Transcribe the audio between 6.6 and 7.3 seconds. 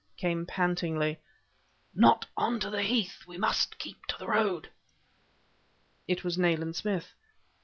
Smith.